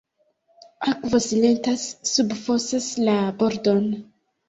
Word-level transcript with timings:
Akvo 0.93 1.19
silenta 1.27 1.75
subfosas 1.85 2.91
la 3.07 3.23
bordon. 3.45 3.83